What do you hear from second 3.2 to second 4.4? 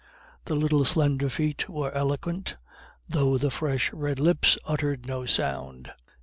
the fresh red